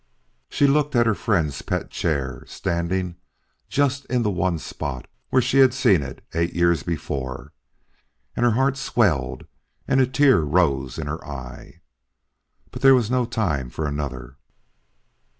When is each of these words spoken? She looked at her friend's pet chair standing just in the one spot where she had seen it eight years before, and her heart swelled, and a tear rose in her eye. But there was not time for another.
She 0.49 0.65
looked 0.65 0.95
at 0.95 1.05
her 1.05 1.13
friend's 1.13 1.61
pet 1.61 1.91
chair 1.91 2.43
standing 2.47 3.17
just 3.69 4.03
in 4.05 4.23
the 4.23 4.31
one 4.31 4.57
spot 4.57 5.07
where 5.29 5.43
she 5.43 5.59
had 5.59 5.75
seen 5.75 6.01
it 6.01 6.25
eight 6.33 6.55
years 6.55 6.81
before, 6.81 7.53
and 8.35 8.43
her 8.43 8.53
heart 8.53 8.77
swelled, 8.77 9.45
and 9.87 10.01
a 10.01 10.07
tear 10.07 10.39
rose 10.39 10.97
in 10.97 11.05
her 11.05 11.23
eye. 11.23 11.81
But 12.71 12.81
there 12.81 12.95
was 12.95 13.11
not 13.11 13.31
time 13.31 13.69
for 13.69 13.85
another. 13.87 14.37